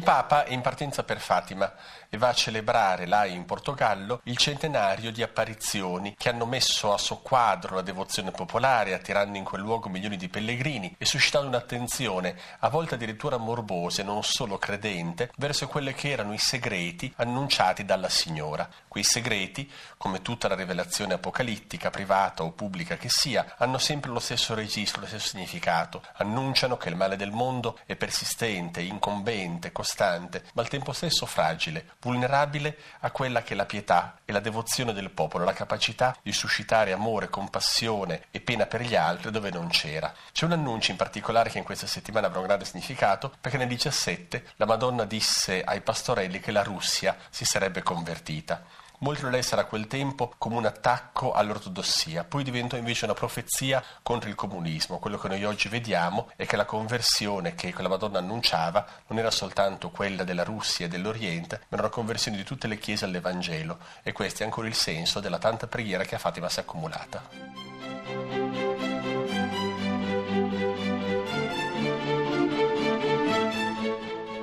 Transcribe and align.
Papa 0.00 0.44
è 0.44 0.52
in 0.52 0.60
partenza 0.62 1.04
per 1.04 1.20
Fatima 1.20 1.72
e 2.08 2.16
va 2.16 2.28
a 2.28 2.34
celebrare 2.34 3.06
là 3.06 3.24
in 3.24 3.44
Portogallo 3.44 4.20
il 4.24 4.36
centenario 4.36 5.12
di 5.12 5.22
apparizioni 5.22 6.14
che 6.18 6.28
hanno 6.28 6.46
messo 6.46 6.92
a 6.92 6.98
soqquadro 6.98 7.76
la 7.76 7.82
devozione 7.82 8.32
popolare, 8.32 8.94
attirando 8.94 9.38
in 9.38 9.44
quel 9.44 9.60
luogo 9.60 9.88
milioni 9.88 10.16
di 10.16 10.28
pellegrini 10.28 10.96
e 10.98 11.04
suscitando 11.04 11.48
un'attenzione, 11.48 12.36
a 12.58 12.68
volte 12.68 12.94
addirittura 12.96 13.36
morbosa 13.36 14.02
e 14.02 14.04
non 14.04 14.22
solo 14.22 14.58
credente, 14.58 15.30
verso 15.36 15.68
quelli 15.68 15.94
che 15.94 16.10
erano 16.10 16.32
i 16.32 16.38
segreti 16.38 17.12
annunciati 17.16 17.84
dalla 17.84 18.08
Signora. 18.08 18.68
Quei 18.88 19.04
segreti, 19.04 19.70
come 19.96 20.20
tutta 20.20 20.48
la 20.48 20.56
rivelazione 20.56 21.14
apocalittica, 21.14 21.90
privata 21.90 22.42
o 22.42 22.50
pubblica 22.50 22.96
che 22.96 23.08
sia, 23.08 23.54
hanno 23.58 23.78
sempre 23.78 24.10
lo 24.10 24.18
stesso 24.18 24.54
registro, 24.54 25.02
lo 25.02 25.06
stesso 25.06 25.28
significato. 25.28 26.02
Annunciano 26.14 26.76
che 26.76 26.88
il 26.88 26.96
male 26.96 27.16
del 27.16 27.30
mondo 27.30 27.78
è 27.86 27.94
persistente, 27.94 28.80
incombente, 28.80 29.70
costante 29.70 29.89
costante, 29.90 30.44
ma 30.54 30.62
al 30.62 30.68
tempo 30.68 30.92
stesso 30.92 31.26
fragile, 31.26 31.94
vulnerabile 32.00 32.76
a 33.00 33.10
quella 33.10 33.42
che 33.42 33.54
è 33.54 33.56
la 33.56 33.66
pietà 33.66 34.20
e 34.24 34.32
la 34.32 34.38
devozione 34.38 34.92
del 34.92 35.10
popolo, 35.10 35.44
la 35.44 35.52
capacità 35.52 36.16
di 36.22 36.32
suscitare 36.32 36.92
amore, 36.92 37.28
compassione 37.28 38.26
e 38.30 38.40
pena 38.40 38.66
per 38.66 38.82
gli 38.82 38.94
altri 38.94 39.32
dove 39.32 39.50
non 39.50 39.68
c'era. 39.68 40.14
C'è 40.32 40.44
un 40.44 40.52
annuncio 40.52 40.92
in 40.92 40.96
particolare 40.96 41.50
che 41.50 41.58
in 41.58 41.64
questa 41.64 41.88
settimana 41.88 42.28
avrà 42.28 42.38
un 42.38 42.46
grande 42.46 42.64
significato, 42.64 43.32
perché 43.40 43.58
nel 43.58 43.66
17 43.66 44.52
la 44.56 44.66
Madonna 44.66 45.04
disse 45.04 45.62
ai 45.62 45.80
pastorelli 45.80 46.38
che 46.38 46.52
la 46.52 46.62
Russia 46.62 47.16
si 47.28 47.44
sarebbe 47.44 47.82
convertita. 47.82 48.62
Molti 49.02 49.22
lo 49.22 49.30
lessero 49.30 49.62
a 49.62 49.64
quel 49.64 49.86
tempo 49.86 50.34
come 50.36 50.56
un 50.56 50.66
attacco 50.66 51.32
all'ortodossia, 51.32 52.24
poi 52.24 52.44
diventò 52.44 52.76
invece 52.76 53.06
una 53.06 53.14
profezia 53.14 53.82
contro 54.02 54.28
il 54.28 54.34
comunismo. 54.34 54.98
Quello 54.98 55.16
che 55.16 55.28
noi 55.28 55.42
oggi 55.42 55.68
vediamo 55.68 56.30
è 56.36 56.44
che 56.44 56.56
la 56.56 56.66
conversione 56.66 57.54
che 57.54 57.72
quella 57.72 57.88
Madonna 57.88 58.18
annunciava 58.18 58.86
non 59.06 59.18
era 59.18 59.30
soltanto 59.30 59.88
quella 59.88 60.22
della 60.22 60.44
Russia 60.44 60.84
e 60.84 60.90
dell'Oriente, 60.90 61.60
ma 61.60 61.78
era 61.78 61.86
una 61.86 61.88
conversione 61.88 62.36
di 62.36 62.44
tutte 62.44 62.68
le 62.68 62.76
chiese 62.76 63.06
all'Evangelo 63.06 63.78
e 64.02 64.12
questo 64.12 64.42
è 64.42 64.44
ancora 64.44 64.68
il 64.68 64.74
senso 64.74 65.18
della 65.18 65.38
tanta 65.38 65.66
preghiera 65.66 66.04
che 66.04 66.16
a 66.16 66.18
Fatima 66.18 66.50
si 66.50 66.58
è 66.58 66.62
accumulata. 66.62 68.69